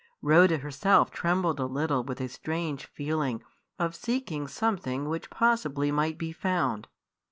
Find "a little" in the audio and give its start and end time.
1.59-2.03